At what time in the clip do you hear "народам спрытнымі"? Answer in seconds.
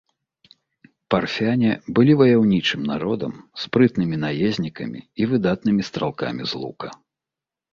2.93-4.17